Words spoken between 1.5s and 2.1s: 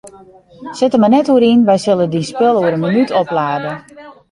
yn, wy sille